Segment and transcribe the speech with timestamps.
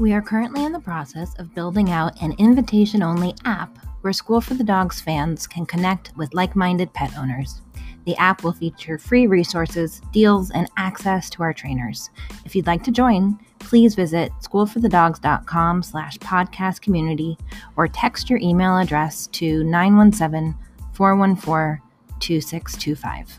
[0.00, 4.40] We are currently in the process of building out an invitation only app where School
[4.40, 7.62] for the Dogs fans can connect with like minded pet owners.
[8.04, 12.10] The app will feature free resources, deals, and access to our trainers.
[12.44, 17.38] If you'd like to join, please visit schoolforthedogs.com slash podcast community
[17.76, 20.56] or text your email address to 917
[20.92, 21.80] 414
[22.18, 23.38] 2625.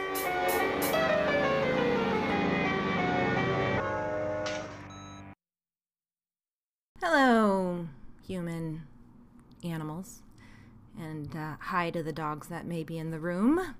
[11.35, 13.75] Uh, hi to the dogs that may be in the room.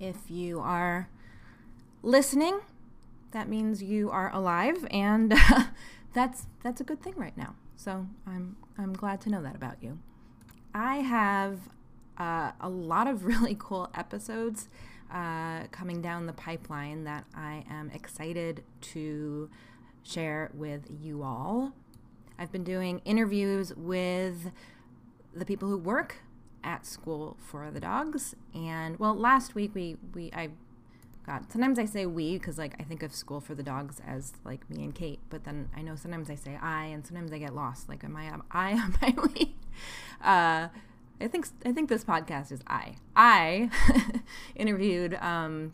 [0.00, 1.08] If you are
[2.02, 2.60] listening,
[3.32, 5.34] that means you are alive, and
[6.12, 7.54] that's that's a good thing right now.
[7.76, 9.98] So I'm I'm glad to know that about you.
[10.74, 11.58] I have
[12.18, 14.68] uh, a lot of really cool episodes
[15.12, 19.50] uh, coming down the pipeline that I am excited to
[20.02, 21.72] share with you all.
[22.38, 24.50] I've been doing interviews with
[25.32, 26.16] the people who work
[26.64, 30.50] at school for the dogs, and well, last week we we I
[31.26, 34.32] God, sometimes I say we because like I think of school for the dogs as
[34.44, 37.38] like me and Kate, but then I know sometimes I say I, and sometimes I
[37.38, 37.88] get lost.
[37.88, 39.56] Like, am I am I am I we?
[40.22, 40.68] Uh,
[41.20, 42.96] I think I think this podcast is I.
[43.16, 43.70] I
[44.54, 45.72] interviewed um,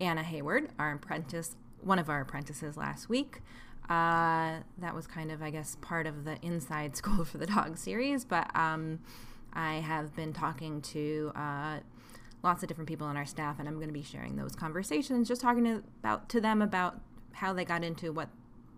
[0.00, 3.40] Anna Hayward, our apprentice, one of our apprentices last week.
[3.88, 7.78] Uh, that was kind of, I guess, part of the Inside School for the Dog
[7.78, 8.24] series.
[8.24, 9.00] But um,
[9.52, 11.78] I have been talking to uh,
[12.42, 15.28] lots of different people on our staff, and I'm going to be sharing those conversations,
[15.28, 17.00] just talking to, about to them about
[17.32, 18.28] how they got into what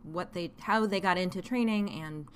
[0.02, 2.26] what they how they got into training and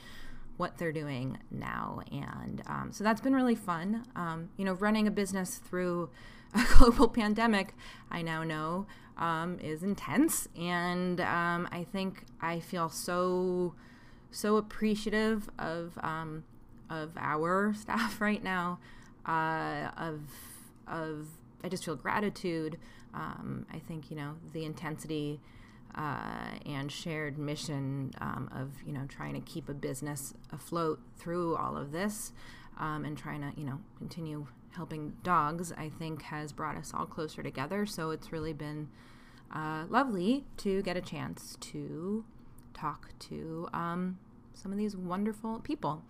[0.56, 2.00] what they're doing now.
[2.10, 4.06] And um, so that's been really fun.
[4.14, 6.10] Um, you know, running a business through
[6.54, 7.74] a global pandemic,
[8.10, 8.86] I now know
[9.18, 13.74] um, is intense, and um, I think I feel so
[14.30, 16.44] so appreciative of um,
[16.90, 18.78] of our staff right now.
[19.24, 20.20] Uh, of
[20.86, 21.26] of
[21.64, 22.78] I just feel gratitude.
[23.14, 25.40] Um, I think you know the intensity.
[25.94, 31.56] Uh, and shared mission um, of you know trying to keep a business afloat through
[31.56, 32.32] all of this
[32.76, 34.46] um, and trying to you know continue
[34.76, 37.86] helping dogs, I think has brought us all closer together.
[37.86, 38.88] So it's really been
[39.52, 42.24] uh, lovely to get a chance to
[42.74, 44.18] talk to um,
[44.54, 46.02] some of these wonderful people.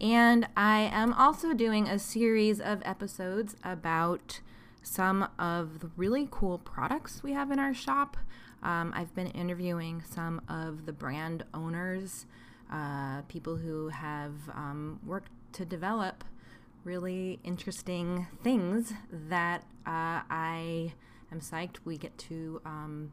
[0.00, 4.40] And I am also doing a series of episodes about
[4.82, 8.16] some of the really cool products we have in our shop.
[8.62, 12.26] Um, I've been interviewing some of the brand owners,
[12.72, 16.24] uh, people who have um, worked to develop
[16.84, 20.92] really interesting things that uh, I
[21.32, 23.12] am psyched we get to um,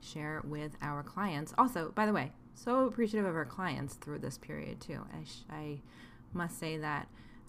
[0.00, 1.54] share with our clients.
[1.56, 5.06] Also, by the way, so appreciative of our clients through this period too.
[5.12, 5.80] I, sh- I
[6.34, 7.08] must say that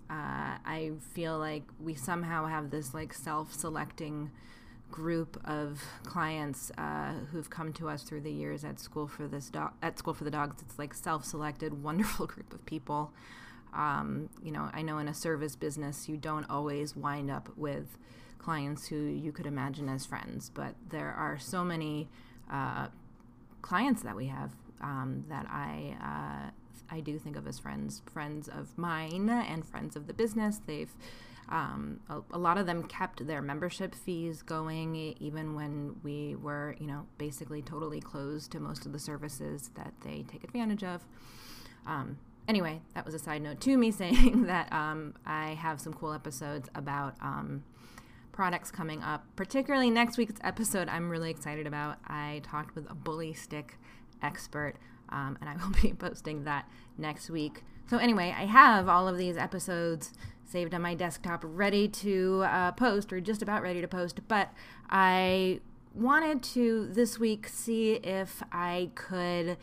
[0.09, 4.31] uh, I feel like we somehow have this like self-selecting
[4.91, 9.51] group of clients uh, who've come to us through the years at school for this
[9.81, 10.61] at school for the dogs.
[10.61, 13.11] It's like self-selected, wonderful group of people
[13.75, 17.97] um, you know, I know in a service business, you don't always wind up with
[18.39, 22.07] clients who you could imagine as friends, but there are so many
[22.51, 22.87] uh,
[23.61, 24.51] clients that we have
[24.81, 26.51] um, that I uh,
[26.89, 30.61] I do think of as friends, friends of mine and friends of the business.
[30.65, 30.93] They've
[31.49, 36.75] um, a, a, lot of them kept their membership fees going even when we were,
[36.79, 41.05] you know, basically totally closed to most of the services that they take advantage of.
[41.85, 42.17] Um,
[42.47, 46.13] anyway, that was a side note to me saying that um, I have some cool
[46.13, 47.63] episodes about um,
[48.31, 50.89] products coming up, particularly next week's episode.
[50.89, 51.97] I'm really excited about.
[52.07, 53.77] I talked with a bully stick
[54.21, 54.75] expert,
[55.09, 57.63] um, and I will be posting that next week.
[57.87, 60.13] So, anyway, I have all of these episodes
[60.43, 64.51] saved on my desktop ready to uh, post, or just about ready to post, but
[64.89, 65.59] I
[65.93, 69.57] wanted to this week see if I could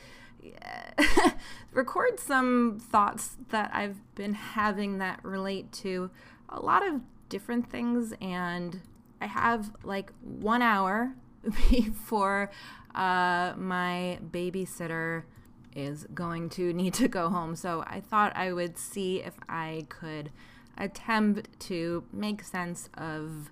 [1.72, 6.10] record some thoughts that I've been having that relate to
[6.48, 8.12] a lot of different things.
[8.20, 8.80] And
[9.20, 11.14] I have like one hour
[11.70, 12.50] before
[12.94, 15.24] uh, my babysitter
[15.74, 17.56] is going to need to go home.
[17.56, 20.30] So I thought I would see if I could
[20.76, 23.50] attempt to make sense of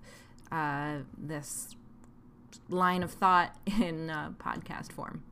[0.50, 1.76] uh, this
[2.69, 5.22] line of thought in uh, podcast form.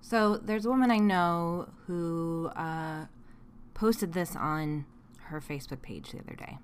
[0.00, 3.06] So there's a woman I know who uh,
[3.74, 4.86] posted this on
[5.24, 6.58] her Facebook page the other day.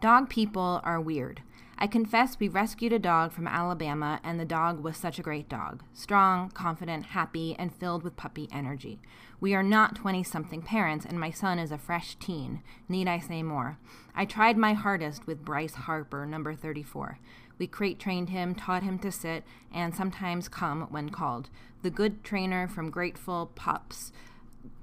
[0.00, 1.42] Dog people are weird.
[1.76, 5.48] I confess we rescued a dog from Alabama, and the dog was such a great
[5.48, 9.00] dog strong, confident, happy, and filled with puppy energy.
[9.40, 12.62] We are not 20 something parents, and my son is a fresh teen.
[12.88, 13.78] Need I say more?
[14.14, 17.18] I tried my hardest with Bryce Harper, number 34.
[17.58, 21.50] We crate trained him, taught him to sit, and sometimes come when called.
[21.82, 24.12] The good trainer from Grateful Pups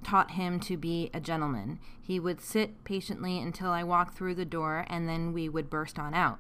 [0.04, 1.80] taught him to be a gentleman.
[2.02, 5.98] He would sit patiently until I walked through the door, and then we would burst
[5.98, 6.40] on out.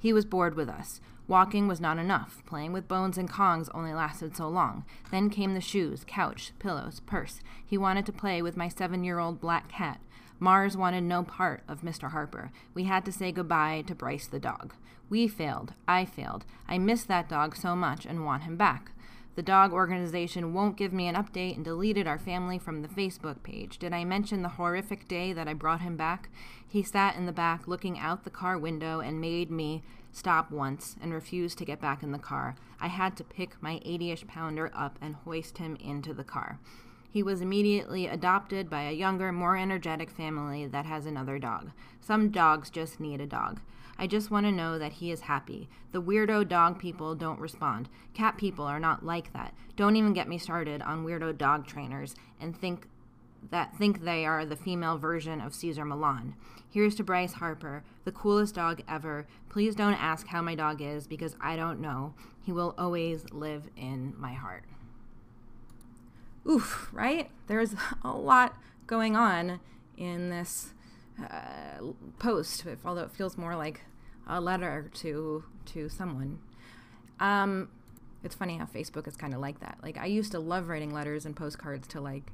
[0.00, 1.00] He was bored with us.
[1.28, 2.42] Walking was not enough.
[2.46, 4.84] Playing with bones and kongs only lasted so long.
[5.12, 7.40] Then came the shoes, couch, pillows, purse.
[7.64, 10.00] He wanted to play with my seven year old black cat.
[10.40, 12.10] Mars wanted no part of Mr.
[12.10, 12.50] Harper.
[12.72, 14.72] We had to say goodbye to Bryce the dog.
[15.10, 15.74] We failed.
[15.86, 16.46] I failed.
[16.66, 18.92] I miss that dog so much and want him back.
[19.40, 23.42] The dog organization won't give me an update and deleted our family from the Facebook
[23.42, 23.78] page.
[23.78, 26.28] Did I mention the horrific day that I brought him back?
[26.68, 29.82] He sat in the back looking out the car window and made me
[30.12, 32.54] stop once and refused to get back in the car.
[32.82, 36.58] I had to pick my 80 ish pounder up and hoist him into the car.
[37.10, 41.70] He was immediately adopted by a younger, more energetic family that has another dog.
[42.02, 43.60] Some dogs just need a dog.
[44.00, 45.68] I just want to know that he is happy.
[45.92, 47.90] The weirdo dog people don't respond.
[48.14, 49.52] Cat people are not like that.
[49.76, 52.88] Don't even get me started on weirdo dog trainers and think
[53.50, 56.34] that think they are the female version of Cesar Millan.
[56.70, 59.26] Here's to Bryce Harper, the coolest dog ever.
[59.50, 62.14] Please don't ask how my dog is because I don't know.
[62.42, 64.64] He will always live in my heart.
[66.48, 67.30] Oof, right?
[67.48, 68.56] There's a lot
[68.86, 69.60] going on
[69.98, 70.72] in this
[71.22, 71.82] uh,
[72.18, 73.82] post, although it feels more like
[74.30, 76.38] a letter to to someone.
[77.18, 77.68] Um,
[78.22, 79.78] it's funny how Facebook is kind of like that.
[79.82, 82.32] Like I used to love writing letters and postcards to like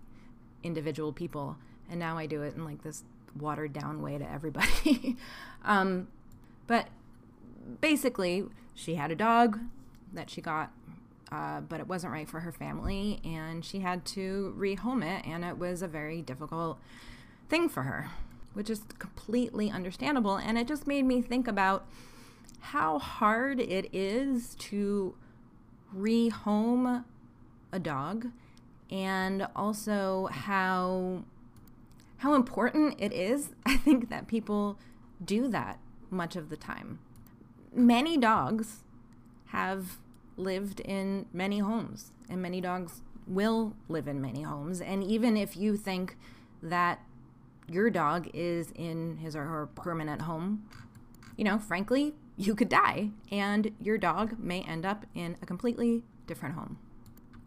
[0.63, 1.57] individual people,
[1.91, 3.03] and now I do it in like this
[3.37, 5.17] watered down way to everybody.
[5.65, 6.09] um,
[6.67, 6.89] but
[7.81, 8.45] basically,
[8.75, 9.59] she had a dog
[10.13, 10.73] that she got,
[11.33, 15.45] uh, but it wasn't right for her family, and she had to rehome it, and
[15.45, 16.79] it was a very difficult
[17.49, 18.11] thing for her
[18.57, 20.37] which is completely understandable.
[20.37, 21.87] And it just made me think about
[22.59, 25.15] how hard it is to
[25.95, 27.05] rehome
[27.71, 28.29] a dog
[28.91, 31.25] and also how
[32.19, 33.51] how important it is.
[33.67, 34.79] I think that people
[35.23, 36.99] do that much of the time.
[37.75, 38.85] Many dogs
[39.49, 39.99] have
[40.39, 44.81] lived in many homes and many dogs will live in many homes.
[44.81, 46.17] And even if you think
[46.63, 47.01] that
[47.69, 50.69] your dog is in his or her permanent home,
[51.37, 56.03] you know, frankly, you could die and your dog may end up in a completely
[56.27, 56.79] different home.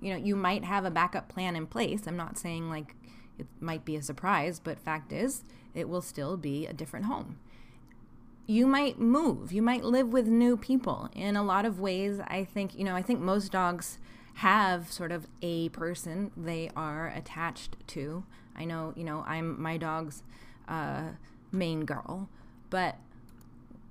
[0.02, 2.08] You know, you might have a backup plan in place.
[2.08, 2.96] I'm not saying like
[3.38, 5.44] it might be a surprise, but fact is,
[5.74, 7.40] it will still be a different home.
[8.46, 11.10] You might move, you might live with new people.
[11.14, 14.00] In a lot of ways, I think, you know, I think most dogs
[14.36, 18.24] have sort of a person they are attached to.
[18.60, 20.24] I know, you know, I'm my dog's
[20.68, 21.10] uh,
[21.52, 22.30] main girl,
[22.70, 22.98] but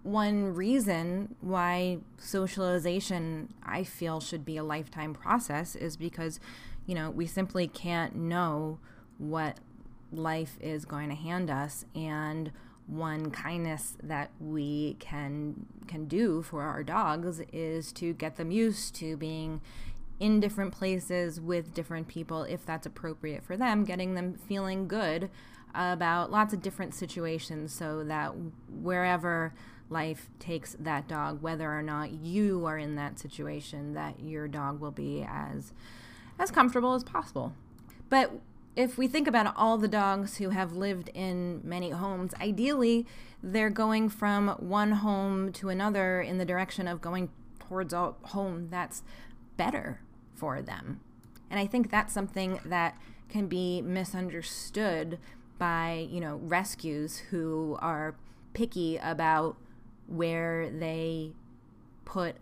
[0.03, 6.41] one reason why socialization I feel should be a lifetime process is because,
[6.87, 8.79] you know, we simply can't know
[9.19, 9.59] what
[10.13, 12.53] life is going to hand us and
[12.87, 18.95] one kindness that we can can do for our dogs is to get them used
[18.95, 19.61] to being
[20.21, 25.31] in different places with different people if that's appropriate for them, getting them feeling good
[25.75, 28.35] about lots of different situations so that
[28.69, 29.55] wherever
[29.91, 34.81] life takes that dog, whether or not you are in that situation, that your dog
[34.81, 35.73] will be as
[36.39, 37.53] as comfortable as possible.
[38.09, 38.33] But
[38.77, 43.07] if we think about all the dogs who have lived in many homes, ideally
[43.43, 48.69] they're going from one home to another in the direction of going towards a home
[48.71, 49.03] that's
[49.57, 50.01] better
[50.39, 51.01] for them.
[51.51, 52.97] And I think that's something that
[53.29, 55.19] can be misunderstood
[55.59, 58.15] by, you know, rescues who are
[58.55, 59.57] picky about
[60.07, 61.33] where they
[62.05, 62.37] put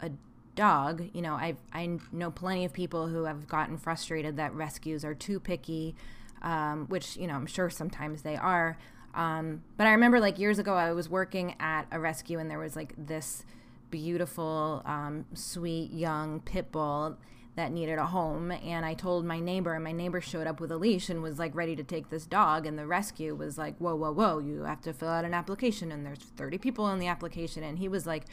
[0.00, 0.10] a
[0.54, 1.08] dog.
[1.12, 5.14] You know, I I know plenty of people who have gotten frustrated that rescues are
[5.14, 5.94] too picky,
[6.42, 8.78] um, which you know I'm sure sometimes they are.
[9.14, 12.58] Um, but I remember like years ago I was working at a rescue and there
[12.58, 13.46] was like this
[13.90, 17.16] beautiful, um, sweet, young pit bull
[17.56, 18.52] that needed a home.
[18.52, 21.38] And I told my neighbor, and my neighbor showed up with a leash and was
[21.38, 22.66] like ready to take this dog.
[22.66, 25.90] And the rescue was like, whoa, whoa, whoa, you have to fill out an application.
[25.90, 27.64] And there's 30 people in the application.
[27.64, 28.24] And he was like,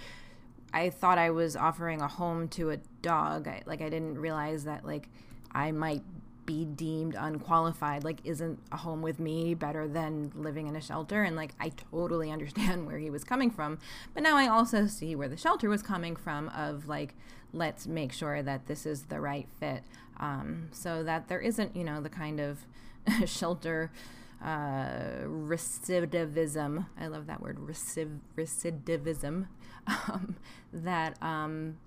[0.73, 3.47] I thought I was offering a home to a dog.
[3.47, 5.07] I, like, I didn't realize that, like,
[5.51, 6.03] I might
[6.45, 11.23] be deemed unqualified like isn't a home with me better than living in a shelter
[11.23, 13.77] and like i totally understand where he was coming from
[14.13, 17.15] but now i also see where the shelter was coming from of like
[17.53, 19.83] let's make sure that this is the right fit
[20.19, 22.65] um, so that there isn't you know the kind of
[23.25, 23.91] shelter
[24.43, 27.57] uh, recidivism i love that word
[28.37, 29.47] recidivism
[29.87, 30.35] um,
[30.71, 31.77] that um,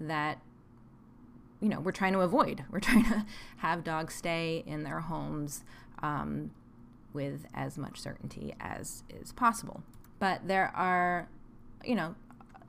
[0.00, 0.38] that
[1.60, 2.64] you know we're trying to avoid.
[2.70, 3.24] We're trying to
[3.58, 5.64] have dogs stay in their homes
[6.02, 6.50] um,
[7.12, 9.82] with as much certainty as is possible.
[10.18, 11.28] But there are,
[11.84, 12.14] you know,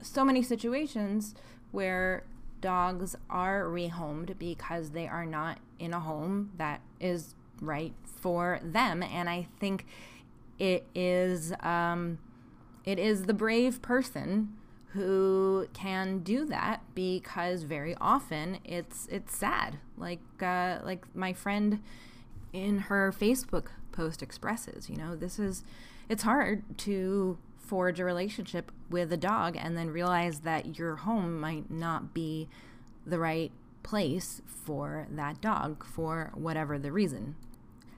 [0.01, 1.35] so many situations
[1.75, 2.23] where
[2.61, 9.03] dogs are rehomed because they are not in a home that is right for them,
[9.03, 9.85] and I think
[10.57, 12.17] it is um,
[12.85, 14.53] it is the brave person
[14.93, 19.77] who can do that because very often it's it's sad.
[19.97, 21.81] Like uh, like my friend
[22.53, 25.61] in her facebook post expresses you know this is
[26.07, 31.39] it's hard to forge a relationship with a dog and then realize that your home
[31.39, 32.47] might not be
[33.05, 33.51] the right
[33.83, 37.35] place for that dog for whatever the reason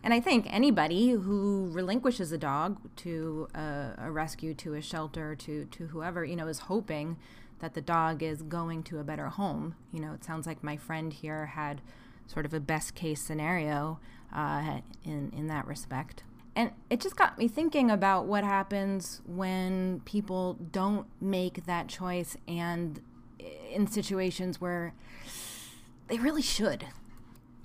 [0.08, 5.36] and I think anybody who relinquishes a dog to a, a, rescue, to a shelter,
[5.36, 7.18] to, to whoever, you know, is hoping
[7.60, 9.76] that the dog is going to a better home.
[9.92, 11.82] You know, it sounds like my friend here had
[12.26, 14.00] sort of a best case scenario
[14.34, 16.24] uh, in, in that respect.
[16.58, 22.36] And it just got me thinking about what happens when people don't make that choice
[22.48, 23.00] and
[23.72, 24.96] in situations where
[26.08, 26.84] they really should.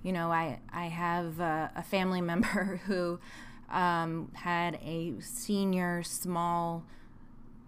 [0.03, 3.19] You know, I I have a, a family member who
[3.71, 6.85] um, had a senior small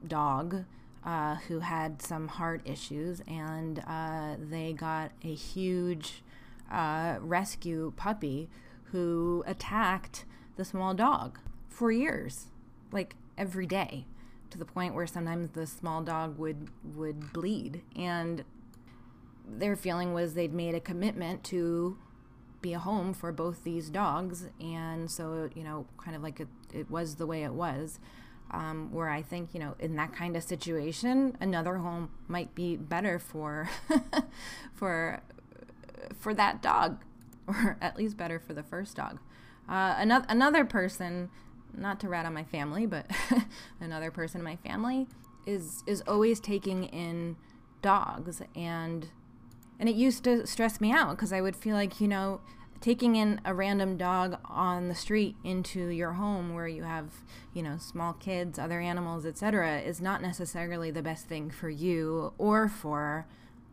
[0.07, 0.67] dog
[1.07, 6.23] uh, who had some heart issues, and uh, they got a huge
[6.71, 8.51] uh, rescue puppy
[8.93, 10.27] who attacked
[10.57, 12.47] the small dog for years,
[12.93, 14.07] like every day,
[14.51, 18.45] to the point where sometimes the small dog would would bleed, and
[19.47, 21.99] their feeling was they'd made a commitment to
[22.65, 24.49] be a home for both these dogs.
[24.59, 28.01] And so, you know, kind of like it, it was the way it was.
[28.51, 32.77] Um, where I think, you know, in that kind of situation, another home might be
[32.77, 33.69] better for
[34.75, 35.21] for
[36.19, 37.03] for that dog,
[37.47, 39.19] or at least better for the first dog.
[39.69, 41.31] Uh, another another person,
[41.77, 43.11] not to rat on my family, but
[43.81, 45.07] another person in my family
[45.47, 47.37] is is always taking in
[47.83, 49.09] dogs and
[49.79, 52.41] and it used to stress me out because I would feel like, you know,
[52.81, 57.11] taking in a random dog on the street into your home where you have,
[57.53, 62.33] you know, small kids, other animals, etc., is not necessarily the best thing for you
[62.39, 63.27] or for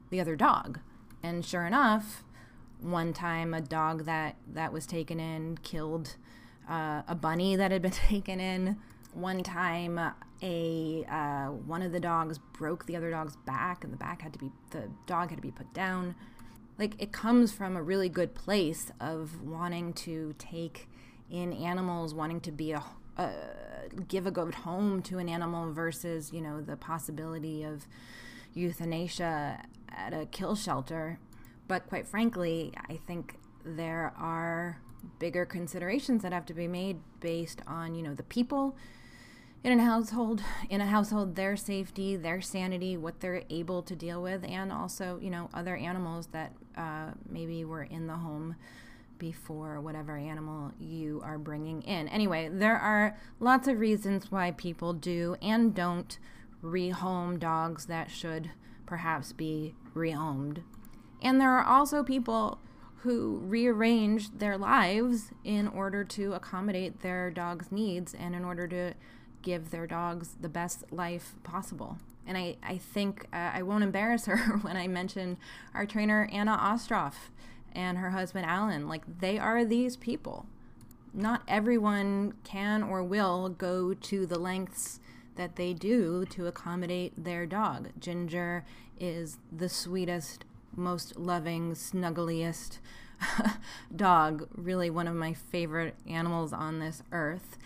[0.09, 0.79] the other dog.
[1.21, 2.23] And sure enough,
[2.81, 6.15] one time a dog that that was taken in killed
[6.69, 8.77] uh, a bunny that had been taken in.
[9.13, 9.99] One time,
[10.41, 14.33] a uh, one of the dogs broke the other dog's back, and the back had
[14.33, 16.15] to be the dog had to be put down.
[16.77, 20.87] Like it comes from a really good place of wanting to take
[21.29, 22.83] in animals, wanting to be a
[23.17, 23.31] uh,
[24.07, 27.85] give a good home to an animal versus you know the possibility of
[28.53, 31.19] euthanasia at a kill shelter.
[31.71, 34.81] But quite frankly, I think there are
[35.19, 38.75] bigger considerations that have to be made based on you know the people
[39.63, 44.21] in a household in a household their safety their sanity what they're able to deal
[44.21, 48.53] with and also you know other animals that uh, maybe were in the home
[49.17, 52.09] before whatever animal you are bringing in.
[52.09, 56.19] Anyway there are lots of reasons why people do and don't
[56.61, 58.51] rehome dogs that should
[58.85, 60.63] perhaps be rehomed
[61.21, 62.59] and there are also people
[63.03, 68.93] who rearrange their lives in order to accommodate their dog's needs and in order to
[69.41, 71.97] give their dogs the best life possible.
[72.27, 75.37] And I, I think uh, I won't embarrass her when I mention
[75.73, 77.29] our trainer, Anna Ostroff,
[77.73, 78.87] and her husband, Alan.
[78.87, 80.45] Like, they are these people.
[81.13, 84.99] Not everyone can or will go to the lengths
[85.35, 87.89] that they do to accommodate their dog.
[87.99, 88.63] Ginger
[88.99, 92.79] is the sweetest, most loving, snuggliest
[93.95, 97.57] dog, really one of my favorite animals on this earth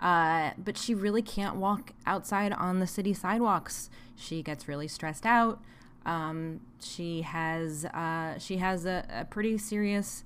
[0.00, 3.88] Uh, but she really can't walk outside on the city sidewalks.
[4.16, 5.60] She gets really stressed out.
[6.04, 10.22] Um, she has uh, she has a, a, pretty serious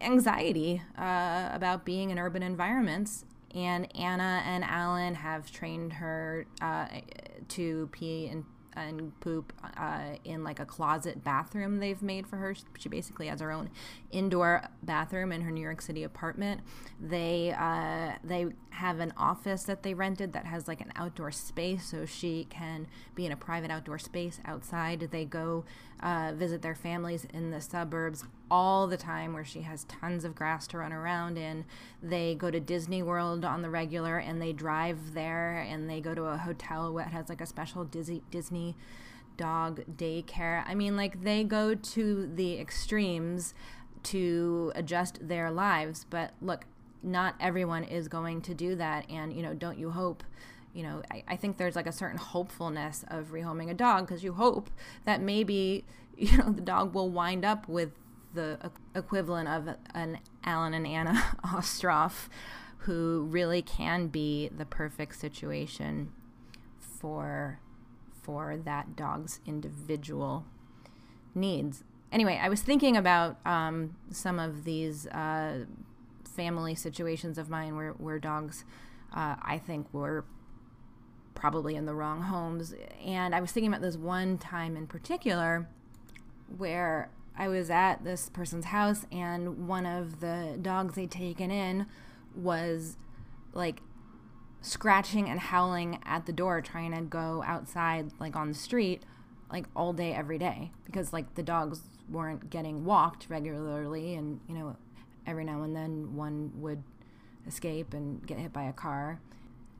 [0.00, 3.24] anxiety uh, about being in urban environments.
[3.54, 6.86] And Anna and Alan have trained her uh,
[7.48, 8.44] to pee and
[8.78, 12.54] and poop uh, in like a closet bathroom they've made for her.
[12.78, 13.70] She basically has her own
[14.10, 16.60] indoor bathroom in her New York City apartment.
[17.00, 18.46] They uh, they
[18.78, 22.86] have an office that they rented that has like an outdoor space, so she can
[23.16, 25.08] be in a private outdoor space outside.
[25.10, 25.64] They go
[26.00, 30.36] uh, visit their families in the suburbs all the time, where she has tons of
[30.36, 31.64] grass to run around in.
[32.00, 36.14] They go to Disney World on the regular, and they drive there, and they go
[36.14, 38.76] to a hotel that has like a special Disney Disney
[39.36, 40.62] dog daycare.
[40.66, 43.54] I mean, like they go to the extremes
[44.04, 46.06] to adjust their lives.
[46.08, 46.64] But look,
[47.02, 49.08] not everyone is going to do that.
[49.10, 50.22] And, you know, don't you hope,
[50.72, 54.24] you know, I, I think there's like a certain hopefulness of rehoming a dog because
[54.24, 54.70] you hope
[55.04, 55.84] that maybe,
[56.16, 57.92] you know, the dog will wind up with
[58.34, 61.14] the equivalent of an Alan and Anna
[61.44, 62.28] Ostroff
[62.82, 66.12] who really can be the perfect situation
[66.80, 67.60] for
[68.22, 70.44] for that dog's individual
[71.34, 71.82] needs.
[72.12, 75.64] Anyway, I was thinking about um, some of these uh,
[76.38, 78.64] family situations of mine where, where dogs,
[79.12, 80.24] uh, I think, were
[81.34, 82.76] probably in the wrong homes.
[83.04, 85.68] And I was thinking about this one time in particular
[86.56, 91.86] where I was at this person's house and one of the dogs they'd taken in
[92.36, 92.96] was
[93.52, 93.80] like
[94.60, 99.02] scratching and howling at the door trying to go outside like on the street
[99.52, 101.80] like all day every day because like the dogs
[102.10, 104.76] weren't getting walked regularly and you know
[105.28, 106.82] every now and then one would
[107.46, 109.20] escape and get hit by a car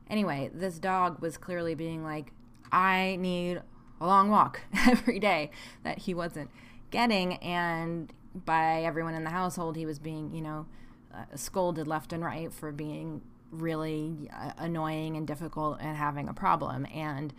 [0.09, 2.31] anyway this dog was clearly being like
[2.71, 3.61] i need
[4.01, 5.51] a long walk every day
[5.83, 6.49] that he wasn't
[6.91, 10.65] getting and by everyone in the household he was being you know
[11.13, 13.21] uh, scolded left and right for being
[13.51, 16.85] really uh, annoying and difficult and having a problem.
[16.93, 17.33] And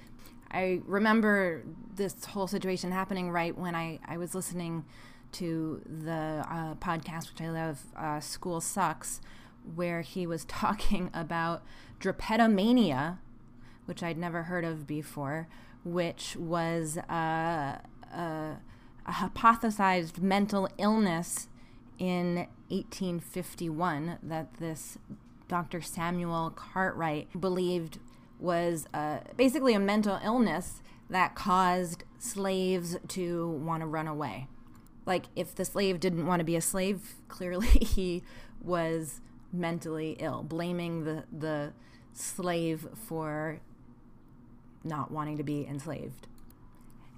[0.51, 1.63] I remember
[1.95, 4.85] this whole situation happening right when I, I was listening
[5.33, 9.21] to the uh, podcast, which I love, uh, School Sucks,
[9.75, 11.63] where he was talking about
[12.01, 13.19] drapetomania,
[13.87, 15.49] which I'd never heard of before,
[15.85, 17.79] which was uh,
[18.13, 18.57] a,
[19.07, 21.49] a hypothesized mental illness
[21.99, 24.99] in 1851 that this
[25.49, 25.83] Dr.
[25.83, 27.99] Samuel Cartwright believed
[28.39, 34.47] was uh, basically a mental illness that caused slaves to want to run away.
[35.11, 38.23] Like, if the slave didn't want to be a slave, clearly he
[38.63, 39.21] was
[39.53, 41.73] mentally ill, blaming the, the
[42.13, 43.59] slave for
[44.85, 46.29] not wanting to be enslaved.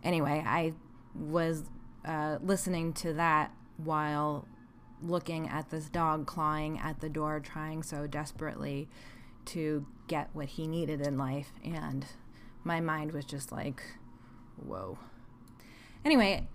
[0.02, 0.72] Anyway, I
[1.14, 1.64] was
[2.06, 4.48] uh, listening to that while
[5.02, 8.88] looking at this dog clawing at the door, trying so desperately
[9.44, 11.52] to get what he needed in life.
[11.62, 12.06] And
[12.64, 13.82] my mind was just like,
[14.56, 14.96] whoa.
[16.06, 16.48] Anyway,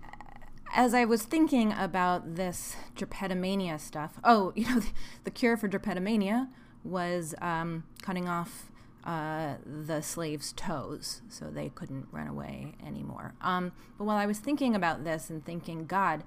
[0.74, 4.90] as I was thinking about this drapetomania stuff, oh, you know, the,
[5.24, 6.48] the cure for drapetomania
[6.84, 8.70] was um, cutting off
[9.04, 13.34] uh, the slaves' toes so they couldn't run away anymore.
[13.40, 16.24] Um, but while I was thinking about this and thinking, God,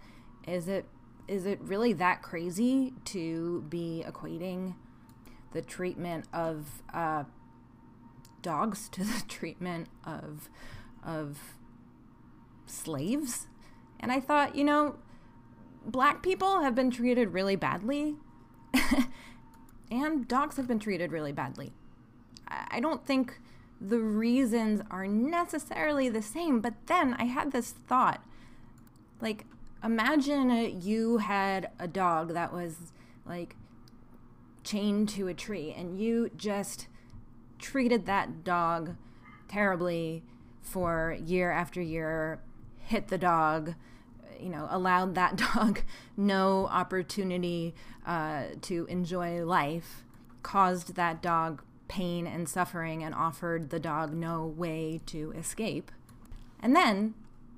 [0.47, 0.85] is it
[1.27, 4.75] is it really that crazy to be equating
[5.53, 7.23] the treatment of uh,
[8.41, 10.49] dogs to the treatment of
[11.05, 11.37] of
[12.65, 13.47] slaves?
[14.01, 14.95] And I thought, you know,
[15.85, 18.15] black people have been treated really badly,
[19.91, 21.71] and dogs have been treated really badly.
[22.47, 23.39] I don't think
[23.79, 28.23] the reasons are necessarily the same, but then I had this thought
[29.21, 29.45] like,
[29.83, 32.91] imagine you had a dog that was
[33.25, 33.55] like
[34.63, 36.87] chained to a tree and you just
[37.59, 38.95] treated that dog
[39.47, 40.23] terribly
[40.61, 42.41] for year after year,
[42.77, 43.75] hit the dog,
[44.41, 45.81] you know, allowed that dog
[46.17, 47.75] no opportunity
[48.05, 50.03] uh, to enjoy life,
[50.43, 55.91] caused that dog pain and suffering, and offered the dog no way to escape.
[56.61, 57.15] And then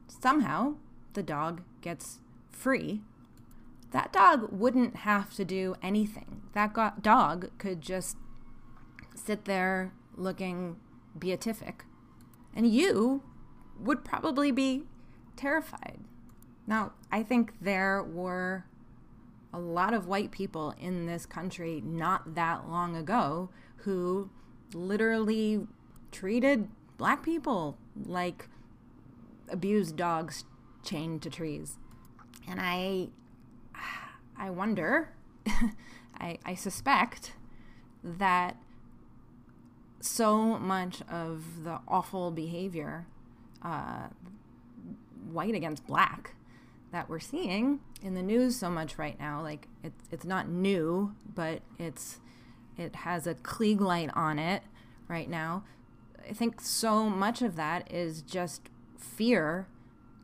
[0.08, 0.76] somehow
[1.14, 2.20] the dog gets
[2.50, 3.02] free,
[3.92, 6.42] that dog wouldn't have to do anything.
[6.54, 8.18] That go- dog could just
[9.16, 10.78] sit there looking
[11.18, 11.86] beatific.
[12.56, 13.24] And you
[13.80, 14.84] would probably be
[15.36, 16.00] terrified.
[16.66, 18.66] Now, I think there were
[19.54, 24.30] a lot of white people in this country not that long ago who
[24.74, 25.68] literally
[26.12, 28.48] treated black people like
[29.50, 30.46] abused dogs
[30.84, 31.78] chained to trees.
[32.48, 33.10] And I
[34.38, 35.14] I wonder,
[36.18, 37.34] I, I suspect
[38.04, 38.58] that
[40.00, 43.08] so much of the awful behavior,
[43.62, 44.08] uh,
[45.32, 46.36] white against black,
[46.94, 51.14] that we're seeing in the news so much right now, like it's it's not new,
[51.36, 52.20] but it's
[52.78, 54.62] it has a Klieg light on it
[55.08, 55.64] right now.
[56.30, 59.68] I think so much of that is just fear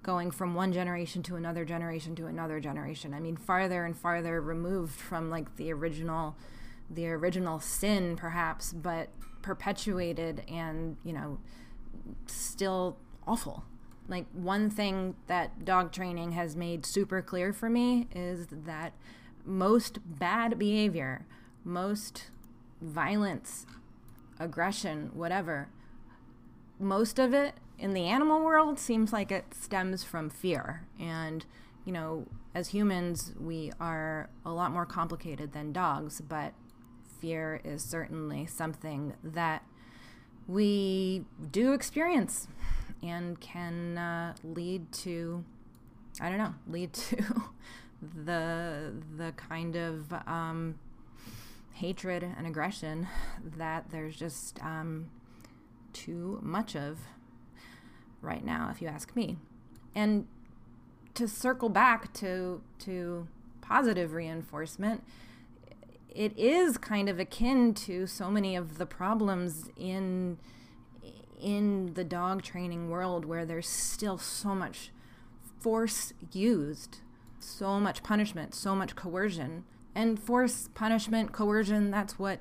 [0.03, 3.15] going from one generation to another generation to another generation.
[3.15, 6.37] I mean, farther and farther removed from like the original,
[6.89, 9.09] the original sin, perhaps, but
[9.41, 11.39] perpetuated and you know,
[12.27, 13.65] still awful.
[14.09, 18.93] Like one thing that dog training has made super clear for me is that
[19.45, 21.25] most bad behavior,
[21.63, 22.31] most
[22.81, 23.67] violence,
[24.39, 25.69] aggression, whatever,
[26.79, 30.87] most of it in the animal world seems like it stems from fear.
[30.99, 31.45] And,
[31.85, 36.53] you know, as humans, we are a lot more complicated than dogs, but
[37.19, 39.63] fear is certainly something that
[40.47, 42.47] we do experience
[43.01, 45.43] and can uh, lead to,
[46.19, 47.23] I don't know, lead to
[48.01, 50.75] the the kind of um,
[51.73, 53.07] hatred and aggression
[53.57, 55.09] that there's just um,
[55.93, 56.99] too much of
[58.21, 59.37] right now, if you ask me.
[59.95, 60.27] And
[61.15, 63.27] to circle back to to
[63.61, 65.03] positive reinforcement,
[66.13, 70.37] it is kind of akin to so many of the problems in
[71.39, 74.91] in the dog training world where there's still so much
[75.59, 76.99] force used,
[77.39, 79.63] so much punishment, so much coercion.
[79.95, 82.39] And force, punishment, coercion, that's what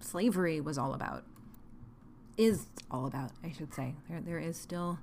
[0.00, 1.24] slavery was all about
[2.36, 3.94] is all about, I should say.
[4.08, 4.98] There, there is still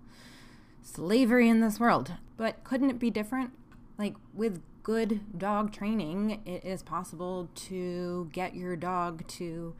[0.82, 2.14] slavery in this world.
[2.38, 3.52] But couldn't it be different?
[3.98, 9.76] Like with good dog training, it is possible to get your dog to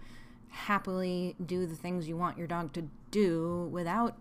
[0.50, 4.18] happily do the things you want your dog to do without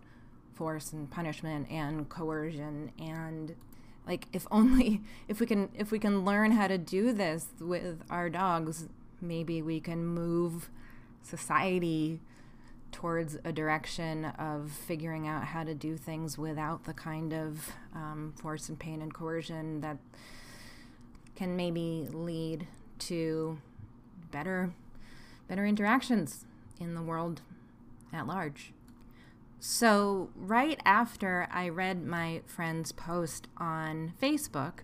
[0.55, 3.57] force and punishment and coercion and
[4.07, 8.03] like if only if we can if we can learn how to do this with
[8.11, 8.89] our dogs
[9.21, 10.69] maybe we can move
[11.23, 12.21] society
[12.91, 18.35] towards a direction of figuring out how to do things without the kind of um,
[18.37, 19.97] force and pain and coercion that
[21.35, 22.67] can maybe lead
[22.99, 23.59] to
[24.31, 24.75] better
[25.49, 26.45] better interactions
[26.79, 27.41] in the world
[28.13, 28.73] at large.
[29.65, 34.81] So, right after I read my friend's post on Facebook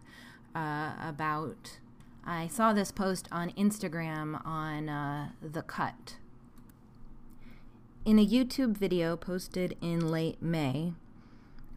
[0.55, 1.81] uh, about,
[2.25, 6.14] I saw this post on Instagram on uh, The Cut,
[8.05, 10.93] in a YouTube video posted in late May,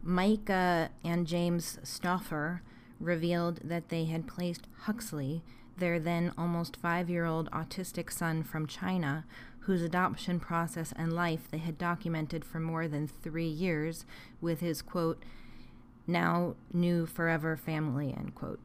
[0.06, 2.62] Myka and James Stauffer
[3.00, 5.42] revealed that they had placed Huxley,
[5.76, 9.24] their then almost five year old autistic son from China,
[9.62, 14.04] whose adoption process and life they had documented for more than three years,
[14.40, 15.22] with his quote,
[16.06, 18.60] now new forever family, end quote.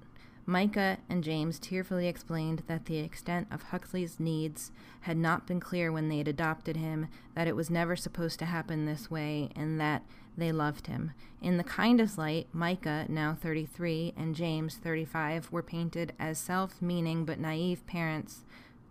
[0.47, 5.91] Myka and James tearfully explained that the extent of Huxley's needs had not been clear
[5.91, 9.79] when they had adopted him, that it was never supposed to happen this way, and
[9.79, 10.03] that
[10.38, 11.12] they loved him.
[11.41, 17.25] In the kindest light, Myka, now 33, and James, 35, were painted as self meaning
[17.25, 18.43] but naive parents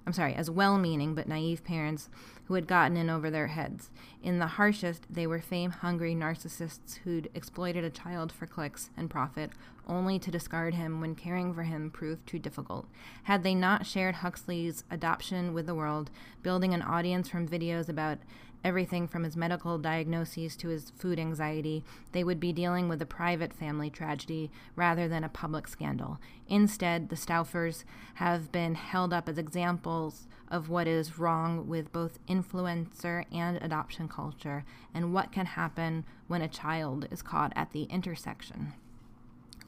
[0.06, 2.08] I'm sorry, as well meaning but naive parents
[2.44, 3.90] who had gotten in over their heads.
[4.22, 9.10] In the harshest, they were fame hungry narcissists who'd exploited a child for clicks and
[9.10, 9.50] profit,
[9.88, 12.86] only to discard him when caring for him proved too difficult.
[13.24, 16.10] Had they not shared Huxley's adoption with the world,
[16.42, 18.18] building an audience from videos about
[18.66, 23.06] everything from his medical diagnoses to his food anxiety, they would be dealing with a
[23.06, 26.18] private family tragedy rather than a public scandal.
[26.48, 32.18] Instead, the Stauffers have been held up as examples of what is wrong with both
[32.26, 37.84] influencer and adoption culture and what can happen when a child is caught at the
[37.84, 38.72] intersection.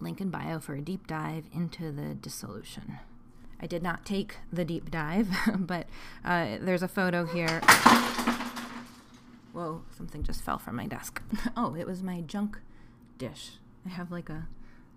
[0.01, 2.99] Link in bio for a deep dive into the dissolution.
[3.61, 5.87] I did not take the deep dive, but
[6.25, 7.61] uh, there's a photo here.
[9.59, 11.21] Whoa, something just fell from my desk.
[11.57, 12.61] oh, it was my junk
[13.19, 13.55] dish.
[13.85, 14.47] I have like a,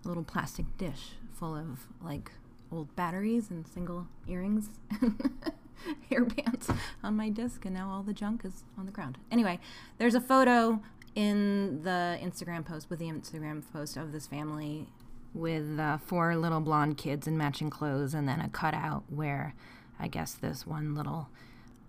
[0.03, 2.31] little plastic dish full of like
[2.71, 4.69] old batteries and single earrings
[5.01, 5.31] and
[6.11, 9.17] hairbands on my disc, and now all the junk is on the ground.
[9.31, 9.59] Anyway,
[9.97, 10.79] there's a photo
[11.15, 14.87] in the Instagram post with the Instagram post of this family
[15.33, 19.55] with uh, four little blonde kids in matching clothes, and then a cutout where
[19.99, 21.29] I guess this one little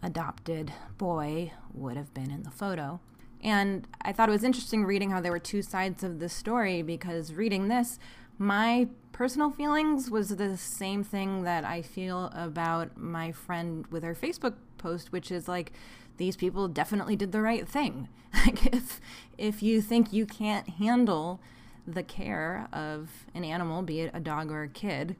[0.02, 3.00] adopted boy would have been in the photo.
[3.42, 6.82] And I thought it was interesting reading how there were two sides of the story
[6.82, 7.98] because reading this,
[8.38, 14.14] my personal feelings was the same thing that I feel about my friend with her
[14.14, 15.72] Facebook post, which is like
[16.16, 18.08] these people definitely did the right thing.
[18.46, 18.98] Like if
[19.36, 21.40] if you think you can't handle
[21.86, 25.16] the care of an animal, be it a dog or a kid,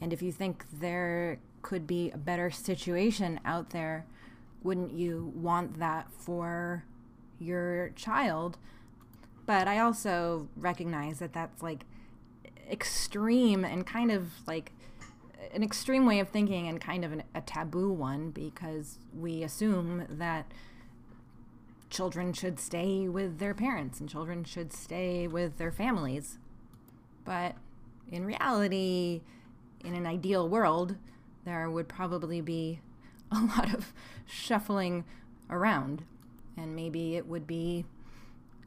[0.00, 4.06] and if you think there could be a better situation out there,
[4.62, 6.84] wouldn't you want that for
[7.40, 8.58] your child?
[9.46, 11.84] But I also recognize that that's like
[12.70, 14.72] extreme and kind of like
[15.54, 20.06] an extreme way of thinking and kind of an, a taboo one because we assume
[20.08, 20.52] that
[21.88, 26.38] children should stay with their parents and children should stay with their families.
[27.24, 27.54] But
[28.10, 29.22] in reality,
[29.82, 30.96] in an ideal world,
[31.44, 32.80] there would probably be
[33.30, 33.92] a lot of
[34.26, 35.04] shuffling
[35.50, 36.04] around,
[36.56, 37.84] and maybe it would be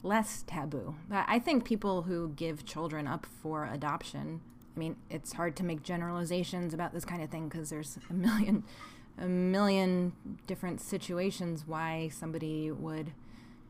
[0.04, 0.96] less taboo.
[1.10, 4.42] But I think people who give children up for adoption,
[4.76, 8.14] I mean, it's hard to make generalizations about this kind of thing because there's a
[8.14, 8.64] million
[9.20, 10.14] a million
[10.46, 13.12] different situations why somebody would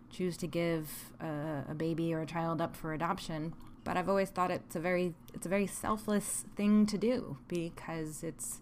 [0.09, 3.53] choose to give a, a, baby or a child up for adoption.
[3.83, 8.23] But I've always thought it's a very it's a very selfless thing to do because
[8.23, 8.59] it's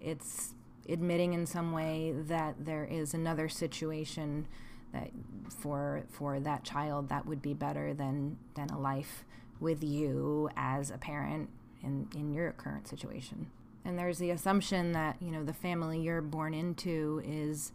[0.00, 0.54] it's
[0.88, 4.46] admitting in some way that there is another situation
[4.92, 5.10] that
[5.50, 9.24] for for that child that would be better than than a life
[9.60, 11.48] with you as a parent
[11.82, 13.50] in in your current situation.
[13.84, 17.72] And there's the assumption that you know the family you're born into is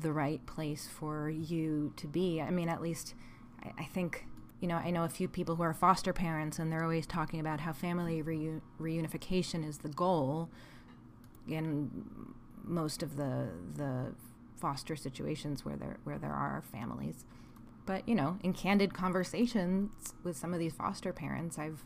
[0.00, 2.40] the right place for you to be.
[2.40, 3.14] I mean at least
[3.62, 4.26] i, I think
[4.60, 7.40] you know i know a few people who are foster parents and they're always talking
[7.40, 10.50] about how family reu- reunification is the goal
[11.48, 11.90] in
[12.62, 14.14] most of the the
[14.56, 17.24] foster situations where there where there are families
[17.86, 21.84] but you know in candid conversations with some of these foster parents i've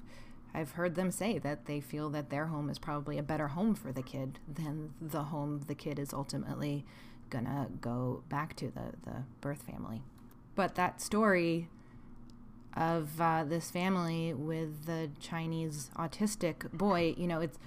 [0.54, 3.74] I've heard them say that they feel that their home is probably a better home
[3.74, 6.84] for the kid than the home the kid is ultimately
[7.30, 10.02] gonna go back to the, the birth family.
[10.54, 11.68] But that story
[12.76, 17.58] of uh, this family with the Chinese autistic boy, you know, it's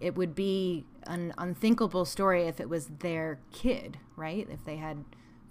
[0.00, 4.46] it would be an unthinkable story if it was their kid, right?
[4.50, 5.04] If they had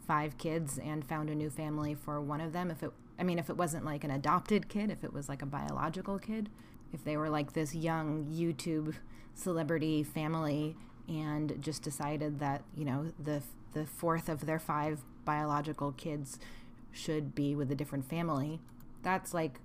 [0.08, 3.38] five kids and found a new family for one of them, if it I mean,
[3.38, 6.50] if it wasn't like an adopted kid, if it was like a biological kid,
[6.92, 8.96] if they were like this young YouTube
[9.36, 10.76] celebrity family
[11.08, 16.40] and just decided that, you know, the the fourth of their five biological kids
[16.92, 18.60] should be with a different family,
[19.04, 19.60] that's like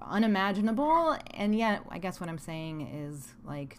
[0.00, 1.18] unimaginable.
[1.34, 3.78] And yet, I guess what I'm saying is like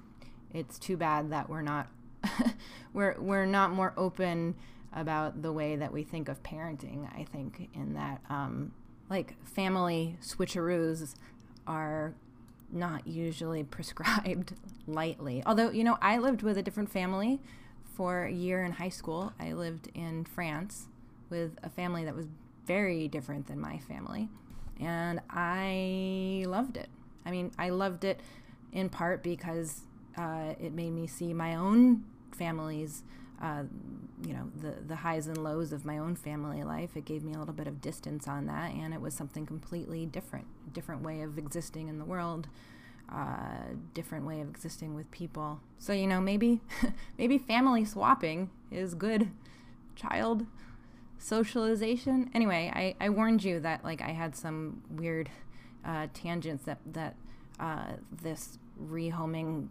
[0.54, 1.88] it's too bad that we're not
[2.94, 4.56] we're we're not more open
[4.94, 7.08] about the way that we think of parenting.
[7.14, 8.72] I think in that um,
[9.10, 11.16] like family switcheroos
[11.66, 12.14] are
[12.72, 14.54] not usually prescribed
[14.88, 15.44] lightly.
[15.46, 17.40] Although, you know, I lived with a different family
[17.96, 19.34] for a year in high school.
[19.40, 20.88] I lived in France
[21.30, 22.28] with a family that was
[22.66, 24.30] very different than my family.
[24.80, 26.90] And I loved it.
[27.26, 28.22] I mean, I loved it
[28.72, 29.82] in part because
[30.18, 33.04] uh, it made me see my own family's
[33.42, 33.64] uh,
[34.26, 36.96] you know the the highs and lows of my own family life.
[36.96, 40.06] It gave me a little bit of distance on that, and it was something completely
[40.06, 42.48] different, different way of existing in the world,
[43.14, 45.60] uh, different way of existing with people.
[45.78, 46.62] So you know maybe
[47.18, 49.30] maybe family swapping is good
[49.96, 50.46] child
[51.20, 52.30] socialization.
[52.34, 55.30] Anyway, I, I warned you that like I had some weird
[55.86, 57.16] uh, tangents that that
[57.60, 59.70] uh, this rehoming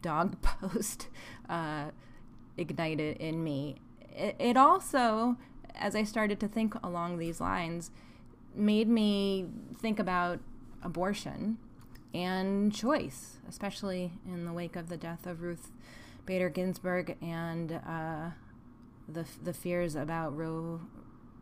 [0.00, 1.08] dog post
[1.48, 1.86] uh,
[2.56, 3.76] ignited in me.
[4.10, 5.36] It, it also,
[5.74, 7.90] as I started to think along these lines,
[8.54, 9.46] made me
[9.80, 10.38] think about
[10.82, 11.58] abortion
[12.14, 15.72] and choice, especially in the wake of the death of Ruth
[16.26, 18.30] Bader Ginsburg and uh,
[19.08, 20.80] the the fears about Roe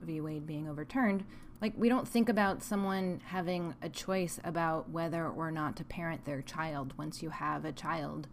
[0.01, 0.21] v.
[0.21, 1.25] Wade being overturned.
[1.63, 6.27] Like we don't think about someone having a choice about whether or not to parent
[6.27, 8.29] their child once you have a child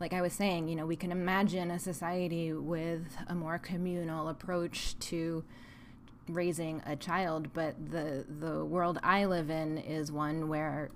[0.00, 4.28] like I was saying, you know, we can imagine a society with a more communal
[4.28, 5.44] approach to
[6.26, 10.90] raising a child, but the the world I live in is one where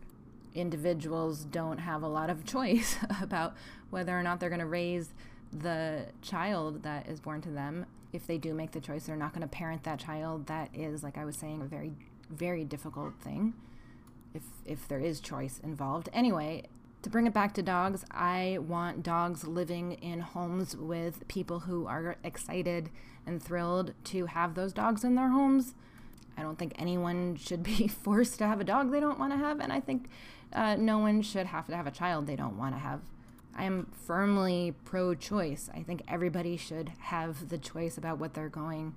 [0.54, 3.54] individuals don't have a lot of choice about
[3.90, 5.10] whether or not they're going to raise
[5.52, 7.84] the child that is born to them.
[8.14, 10.46] If they do make the choice, they're not going to parent that child.
[10.46, 11.92] That is, like I was saying, a very,
[12.30, 13.54] very difficult thing.
[14.32, 16.08] if if there is choice involved.
[16.12, 16.64] Anyway,
[17.02, 21.86] to bring it back to dogs, I want dogs living in homes with people who
[21.86, 22.90] are excited
[23.26, 25.74] and thrilled to have those dogs in their homes.
[26.36, 29.38] I don't think anyone should be forced to have a dog they don't want to
[29.38, 30.08] have, and I think
[30.52, 33.00] uh, no one should have to have a child they don't want to have.
[33.56, 35.70] I am firmly pro choice.
[35.74, 38.94] I think everybody should have the choice about what they're going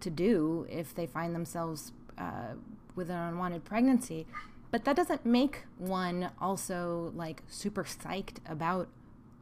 [0.00, 2.54] to do if they find themselves uh,
[2.94, 4.26] with an unwanted pregnancy.
[4.70, 8.88] But that doesn't make one also like super psyched about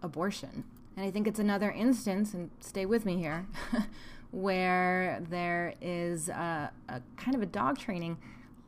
[0.03, 0.65] abortion.
[0.97, 3.47] And I think it's another instance, and stay with me here,
[4.31, 8.19] where there is a, a, kind of a dog training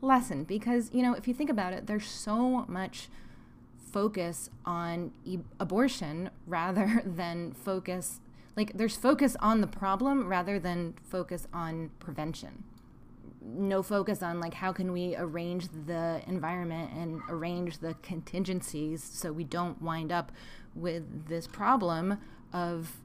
[0.00, 0.44] lesson.
[0.44, 3.08] Because, you know, if you think about it, there's so much
[3.92, 8.20] focus on e- abortion rather than focus,
[8.56, 12.64] like, there's focus on the problem rather than focus on prevention.
[13.42, 19.32] No focus on like how can we arrange the environment and arrange the contingencies so
[19.32, 20.32] we don't wind up
[20.74, 22.18] with this problem
[22.52, 22.96] of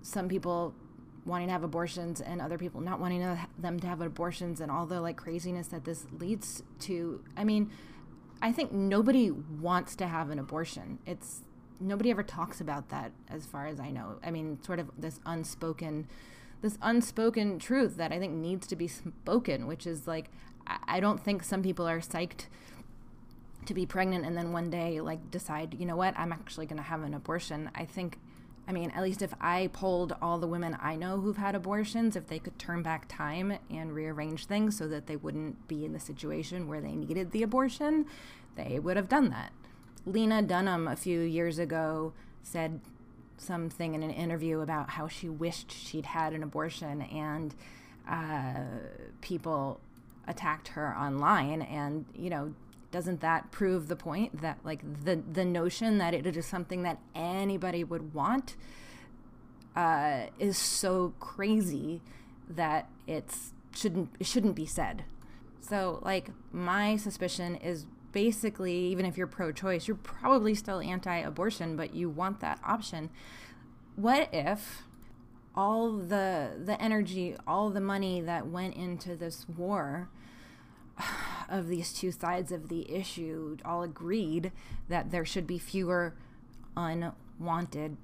[0.00, 0.74] some people
[1.26, 4.70] wanting to have abortions and other people not wanting to them to have abortions and
[4.70, 7.22] all the like craziness that this leads to.
[7.36, 7.70] I mean
[8.42, 10.98] i think nobody wants to have an abortion.
[11.06, 11.42] It's
[11.80, 14.18] nobody ever talks about that as far as i know.
[14.24, 16.06] I mean sort of this unspoken
[16.64, 20.30] this unspoken truth that I think needs to be spoken, which is like,
[20.66, 22.46] I don't think some people are psyched
[23.66, 26.78] to be pregnant and then one day like decide, you know what, I'm actually going
[26.78, 27.70] to have an abortion.
[27.74, 28.18] I think,
[28.66, 32.16] I mean, at least if I polled all the women I know who've had abortions,
[32.16, 35.92] if they could turn back time and rearrange things so that they wouldn't be in
[35.92, 38.06] the situation where they needed the abortion,
[38.56, 39.52] they would have done that.
[40.06, 42.80] Lena Dunham a few years ago said
[43.36, 47.54] something in an interview about how she wished she'd had an abortion and
[48.08, 48.60] uh,
[49.20, 49.80] people
[50.26, 52.54] attacked her online and you know
[52.94, 56.98] doesn't that prove the point that like the the notion that it is something that
[57.14, 58.56] anybody would want
[59.76, 62.00] uh, is so crazy
[62.48, 65.04] that it's shouldn't it shouldn't be said
[65.60, 71.18] so like my suspicion is basically, even if you're pro choice, you're probably still anti
[71.18, 73.10] abortion, but you want that option.
[73.96, 74.84] What if
[75.54, 80.08] all the the energy, all the money that went into this war
[81.48, 84.52] of these two sides of the issue all agreed
[84.88, 86.14] that there should be fewer
[86.76, 87.96] unwanted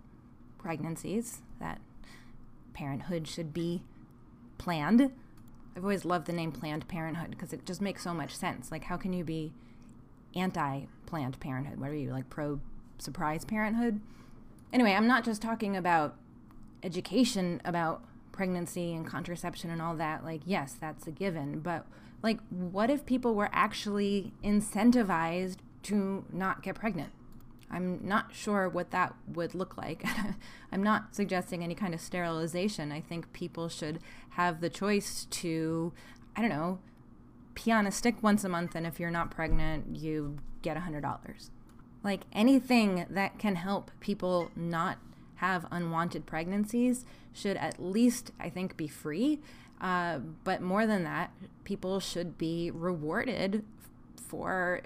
[0.58, 1.80] pregnancies, that
[2.74, 3.82] parenthood should be
[4.58, 5.10] planned.
[5.76, 8.70] I've always loved the name Planned Parenthood because it just makes so much sense.
[8.70, 9.52] Like, how can you be
[10.34, 11.80] anti Planned Parenthood?
[11.80, 12.60] What are you, like pro
[12.98, 14.00] surprise parenthood?
[14.72, 16.16] Anyway, I'm not just talking about
[16.82, 20.24] education about pregnancy and contraception and all that.
[20.24, 21.60] Like, yes, that's a given.
[21.60, 21.86] But,
[22.22, 27.12] like, what if people were actually incentivized to not get pregnant?
[27.70, 30.04] I'm not sure what that would look like.
[30.72, 32.90] I'm not suggesting any kind of sterilization.
[32.90, 35.92] I think people should have the choice to,
[36.34, 36.80] I don't know,
[37.54, 41.50] pee on a stick once a month, and if you're not pregnant, you get $100.
[42.02, 44.98] Like anything that can help people not
[45.36, 49.40] have unwanted pregnancies should at least, I think, be free.
[49.80, 51.32] Uh, but more than that,
[51.64, 53.64] people should be rewarded
[54.16, 54.82] for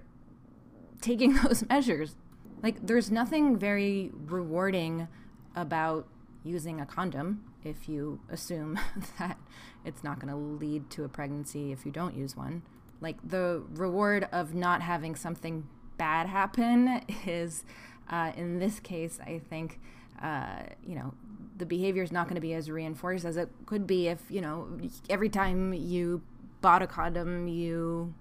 [1.00, 2.16] taking those measures.
[2.62, 5.08] Like, there's nothing very rewarding
[5.54, 6.06] about
[6.44, 8.78] using a condom if you assume
[9.18, 9.38] that
[9.84, 12.62] it's not going to lead to a pregnancy if you don't use one.
[13.00, 17.64] Like the reward of not having something bad happen is,
[18.08, 19.80] uh, in this case, I think,
[20.22, 21.14] uh, you know,
[21.56, 24.40] the behavior is not going to be as reinforced as it could be if, you
[24.40, 24.68] know,
[25.08, 26.22] every time you
[26.60, 28.14] bought a condom, you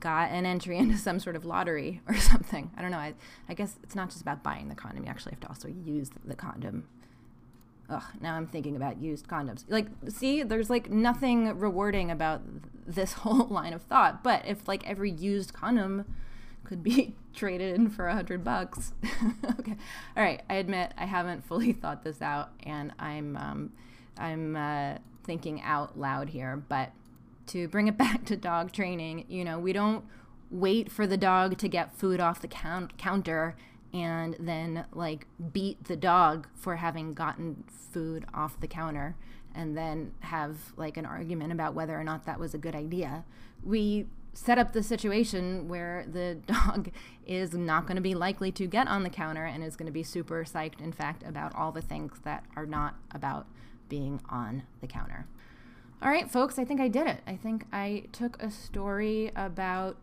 [0.00, 2.70] got an entry into some sort of lottery or something.
[2.76, 2.98] I don't know.
[2.98, 3.14] I,
[3.48, 5.04] I guess it's not just about buying the condom.
[5.04, 6.88] You actually have to also use the condom
[7.90, 9.64] Ugh, now I'm thinking about used condoms.
[9.68, 12.42] Like, see, there's like nothing rewarding about
[12.86, 14.22] this whole line of thought.
[14.22, 16.04] But if like every used condom
[16.68, 18.92] could be traded in for a hundred bucks,
[19.58, 19.76] okay.
[20.16, 23.72] All right, I admit I haven't fully thought this out, and I'm um,
[24.18, 26.62] I'm uh, thinking out loud here.
[26.68, 26.92] But
[27.48, 30.04] to bring it back to dog training, you know, we don't
[30.50, 33.56] wait for the dog to get food off the count- counter
[33.92, 39.14] and then like beat the dog for having gotten food off the counter
[39.54, 43.24] and then have like an argument about whether or not that was a good idea.
[43.62, 44.06] We
[44.38, 46.90] set up the situation where the dog
[47.26, 49.92] is not going to be likely to get on the counter and is going to
[49.92, 53.46] be super psyched, in fact, about all the things that are not about
[53.88, 55.26] being on the counter.
[56.00, 57.20] All right, folks, I think I did it.
[57.26, 59.96] I think I took a story about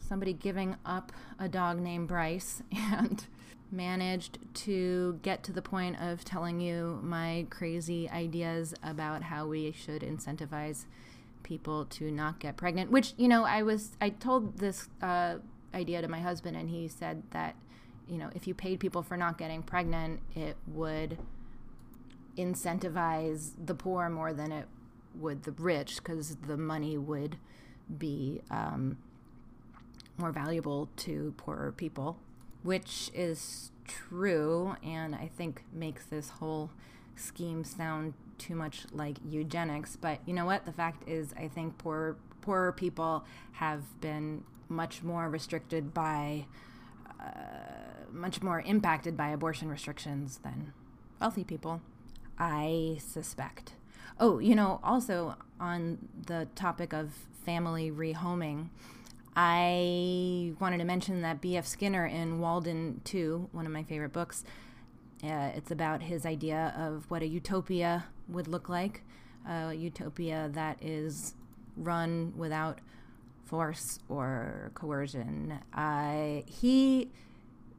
[0.00, 3.26] somebody giving up a dog named Bryce and
[3.70, 9.70] managed to get to the point of telling you my crazy ideas about how we
[9.70, 10.86] should incentivize
[11.42, 12.90] people to not get pregnant.
[12.90, 15.36] Which, you know, I was, I told this uh,
[15.74, 17.56] idea to my husband, and he said that,
[18.08, 21.18] you know, if you paid people for not getting pregnant, it would
[22.36, 24.66] incentivize the poor more than it
[25.14, 27.36] would the rich because the money would
[27.98, 28.96] be um,
[30.16, 32.18] more valuable to poorer people,
[32.62, 36.70] which is true and I think makes this whole
[37.16, 39.96] scheme sound too much like eugenics.
[39.96, 40.66] But you know what?
[40.66, 46.46] The fact is, I think poor poorer people have been much more restricted by,
[47.20, 50.72] uh, much more impacted by abortion restrictions than
[51.20, 51.80] wealthy people.
[52.38, 53.72] I suspect.
[54.20, 57.10] Oh, you know, also on the topic of
[57.44, 58.68] family rehoming,
[59.36, 61.66] I wanted to mention that B.F.
[61.66, 64.44] Skinner in Walden 2, one of my favorite books,
[65.24, 69.02] uh, it's about his idea of what a utopia would look like
[69.48, 71.34] a utopia that is
[71.76, 72.80] run without
[73.44, 75.58] force or coercion.
[75.72, 77.08] Uh, he,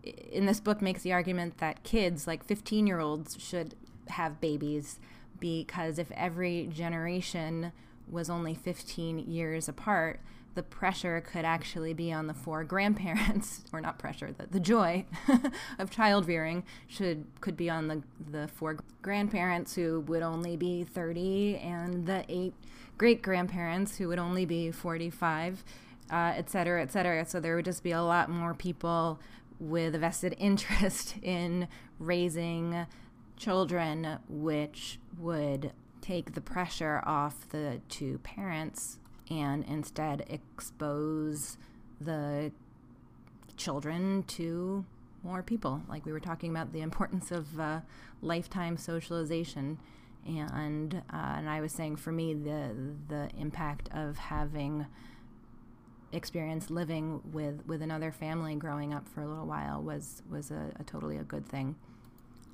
[0.03, 3.75] in this book, makes the argument that kids, like 15 year olds, should
[4.07, 4.99] have babies
[5.39, 7.71] because if every generation
[8.09, 10.19] was only 15 years apart,
[10.55, 15.05] the pressure could actually be on the four grandparents, or not pressure, the, the joy
[15.79, 20.83] of child rearing should could be on the, the four grandparents who would only be
[20.83, 22.53] 30 and the eight
[22.97, 25.63] great grandparents who would only be 45,
[26.11, 27.25] uh, et cetera, et cetera.
[27.25, 29.19] So there would just be a lot more people
[29.59, 32.85] with a vested interest in raising
[33.37, 35.71] children, which would
[36.01, 38.98] take the pressure off the two parents
[39.29, 41.57] and instead expose
[42.01, 42.51] the
[43.57, 44.85] children to
[45.23, 45.81] more people.
[45.89, 47.81] Like we were talking about the importance of uh,
[48.21, 49.77] lifetime socialization,
[50.25, 52.75] and uh, and I was saying for me the
[53.07, 54.85] the impact of having
[56.11, 60.71] experience living with with another family growing up for a little while was was a,
[60.79, 61.75] a totally a good thing.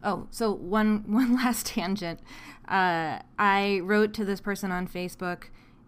[0.03, 2.19] Oh, so one one last tangent.
[2.67, 5.45] Uh, I wrote to this person on Facebook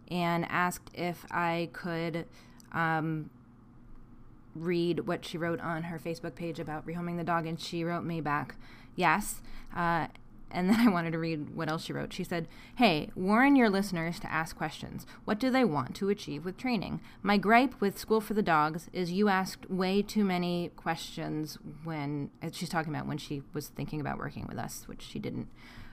[0.09, 2.25] and asked if I could
[2.71, 3.29] um,
[4.55, 8.03] read what she wrote on her Facebook page about rehoming the dog, and she wrote
[8.03, 8.55] me back,
[8.95, 9.41] yes.
[9.75, 10.07] Uh,
[10.51, 12.13] and then I wanted to read what else she wrote.
[12.13, 15.05] She said, Hey, warn your listeners to ask questions.
[15.25, 17.01] What do they want to achieve with training?
[17.21, 22.31] My gripe with School for the Dogs is you asked way too many questions when,
[22.51, 25.47] she's talking about when she was thinking about working with us, which she didn't.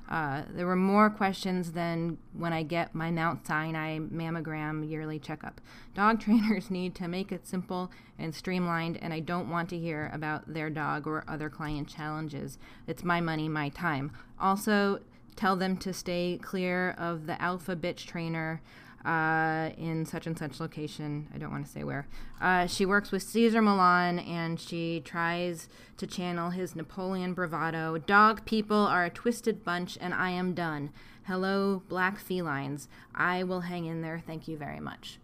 [0.09, 5.61] Uh, there were more questions than when I get my Mount Sinai mammogram yearly checkup.
[5.95, 10.11] Dog trainers need to make it simple and streamlined, and I don't want to hear
[10.13, 12.59] about their dog or other client challenges.
[12.87, 14.13] It's my money, my time.
[14.39, 15.01] Also,
[15.37, 18.61] tell them to stay clear of the alpha bitch trainer
[19.05, 21.29] uh, in such and such location.
[21.35, 22.07] I don't want to say where.
[22.41, 27.99] Uh, she works with Cesar Millan and she tries to channel his Napoleon bravado.
[27.99, 30.91] Dog people are a twisted bunch and I am done.
[31.27, 32.89] Hello, black felines.
[33.15, 34.23] I will hang in there.
[34.27, 35.19] Thank you very much.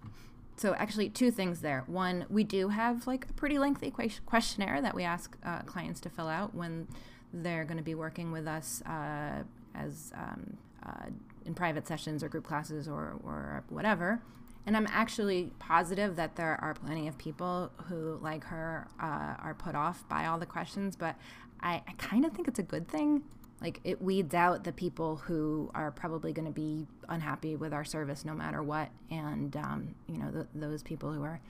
[0.56, 1.84] So, actually, two things there.
[1.86, 3.90] One, we do have like a pretty lengthy
[4.26, 6.86] questionnaire that we ask uh, clients to fill out when
[7.32, 9.42] they're going to be working with us uh,
[9.74, 11.06] as um, uh,
[11.44, 14.20] in private sessions or group classes or, or whatever.
[14.66, 19.54] And I'm actually positive that there are plenty of people who, like her, uh, are
[19.58, 21.16] put off by all the questions, but
[21.60, 23.22] I, I kind of think it's a good thing.
[23.60, 27.84] Like, it weeds out the people who are probably going to be unhappy with our
[27.84, 28.90] service no matter what.
[29.10, 31.40] And, um, you know, th- those people who are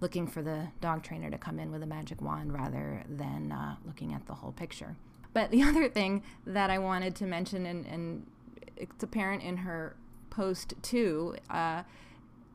[0.00, 3.76] looking for the dog trainer to come in with a magic wand rather than uh,
[3.86, 4.96] looking at the whole picture.
[5.32, 8.26] But the other thing that I wanted to mention, and, and
[8.76, 9.96] it's apparent in her
[10.30, 11.82] post too, uh,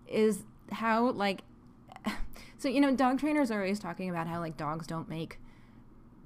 [0.07, 1.41] is how like
[2.57, 5.39] so you know dog trainers are always talking about how like dogs don't make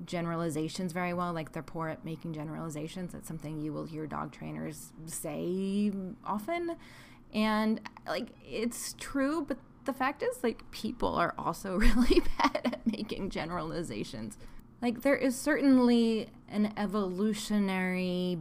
[0.05, 3.13] generalizations very well like they're poor at making generalizations.
[3.13, 5.91] That's something you will hear dog trainers say
[6.25, 6.75] often.
[7.33, 12.87] And like it's true but the fact is like people are also really bad at
[12.87, 14.37] making generalizations.
[14.81, 18.39] Like there is certainly an evolutionary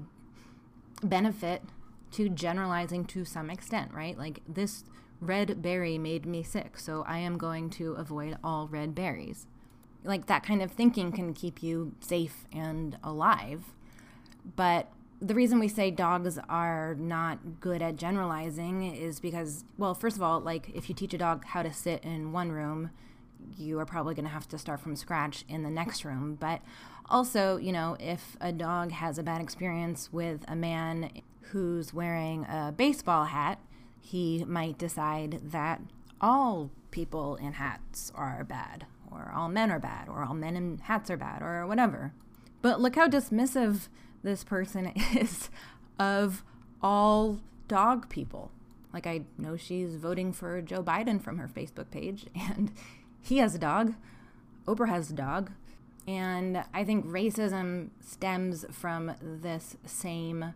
[1.02, 1.62] benefit
[2.12, 4.16] to generalizing to some extent, right?
[4.18, 4.84] Like this
[5.20, 9.46] red berry made me sick, so I am going to avoid all red berries.
[10.02, 13.64] Like that kind of thinking can keep you safe and alive.
[14.56, 14.90] But
[15.20, 20.22] the reason we say dogs are not good at generalizing is because, well, first of
[20.22, 22.90] all, like if you teach a dog how to sit in one room,
[23.56, 26.36] you are probably going to have to start from scratch in the next room.
[26.40, 26.62] But
[27.10, 31.10] also, you know, if a dog has a bad experience with a man
[31.50, 33.58] who's wearing a baseball hat,
[34.00, 35.80] he might decide that
[36.20, 40.78] all people in hats are bad, or all men are bad, or all men in
[40.78, 42.12] hats are bad, or whatever.
[42.62, 43.88] But look how dismissive
[44.22, 45.50] this person is
[45.98, 46.44] of
[46.82, 48.50] all dog people.
[48.92, 52.72] Like, I know she's voting for Joe Biden from her Facebook page, and
[53.20, 53.94] he has a dog.
[54.66, 55.52] Oprah has a dog.
[56.10, 60.54] And I think racism stems from this same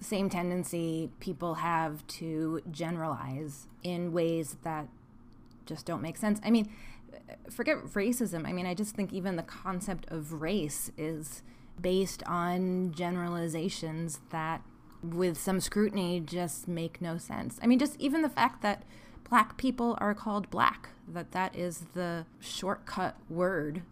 [0.00, 4.86] same tendency people have to generalize in ways that
[5.66, 6.40] just don't make sense.
[6.44, 6.70] I mean,
[7.50, 8.46] forget racism.
[8.46, 11.42] I mean, I just think even the concept of race is
[11.80, 14.62] based on generalizations that,
[15.02, 17.58] with some scrutiny, just make no sense.
[17.62, 18.82] I mean, just even the fact that
[19.28, 23.82] black people are called black, that that is the shortcut word,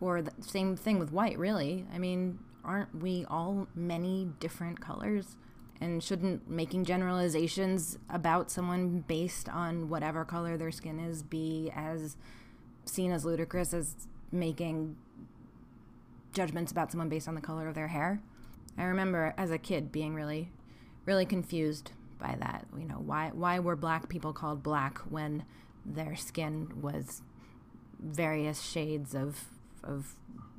[0.00, 1.86] or the same thing with white, really.
[1.92, 5.36] I mean, aren't we all many different colors?
[5.80, 12.16] And shouldn't making generalizations about someone based on whatever color their skin is be as
[12.84, 14.96] seen as ludicrous as making
[16.32, 18.20] judgments about someone based on the color of their hair?
[18.76, 20.50] I remember as a kid being really,
[21.06, 22.66] really confused by that.
[22.78, 25.44] You know, why why were black people called black when
[25.84, 27.22] their skin was
[27.98, 29.46] various shades of
[29.82, 30.14] of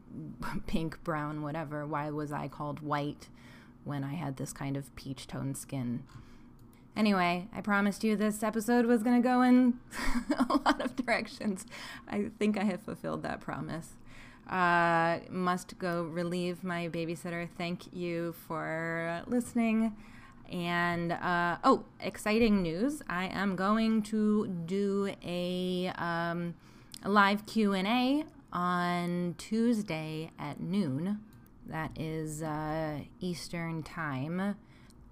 [0.67, 1.85] pink, brown, whatever.
[1.85, 3.27] Why was I called white
[3.83, 6.03] when I had this kind of peach toned skin?
[6.95, 9.79] Anyway, I promised you this episode was going to go in
[10.49, 11.65] a lot of directions.
[12.07, 13.93] I think I have fulfilled that promise.
[14.49, 17.47] Uh, must go relieve my babysitter.
[17.57, 19.95] Thank you for listening.
[20.51, 23.01] And uh, oh, exciting news!
[23.07, 26.55] I am going to do a, um,
[27.03, 31.19] a live Q and A on Tuesday at noon.
[31.67, 34.55] That is uh, Eastern time.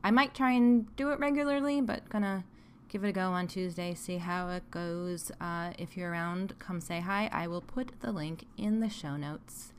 [0.04, 2.44] I might try and do it regularly, but gonna
[2.90, 5.32] give it a go on Tuesday, see how it goes.
[5.40, 7.30] Uh, if you're around, come say hi.
[7.32, 9.74] I will put the link in the show notes.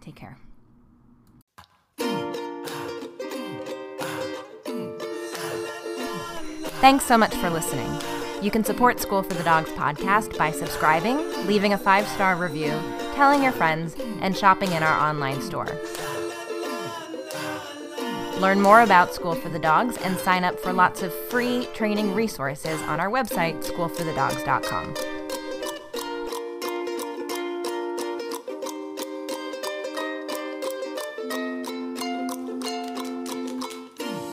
[0.00, 0.38] Take care.
[6.80, 8.00] Thanks so much for listening.
[8.42, 12.72] You can support School for the Dogs podcast by subscribing, leaving a five star review,
[13.14, 15.68] telling your friends, and shopping in our online store.
[18.40, 22.14] Learn more about School for the Dogs and sign up for lots of free training
[22.14, 25.11] resources on our website, schoolforthedogs.com.